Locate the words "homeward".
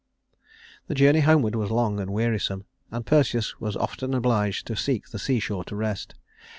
1.19-1.53